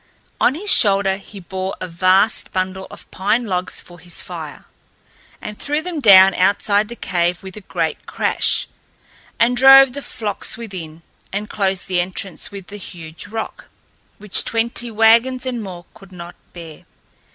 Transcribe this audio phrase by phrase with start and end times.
[0.39, 4.65] On his shoulder he bore a vast bundle of pine logs for his fire,
[5.39, 8.67] and threw them down outside the cave with a great crash,
[9.39, 13.69] and drove the flocks within, and closed the entrance with a huge rock,
[14.17, 16.85] which twenty wagons and more could not bear.